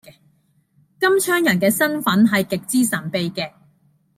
[0.99, 3.53] 金槍人嘅身份係極之神秘嘅